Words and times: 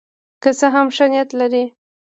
که 0.41 0.49
څه 0.59 0.67
هم 0.75 0.87
ښه 0.95 1.05
نیت 1.11 1.29
لري. 1.39 1.65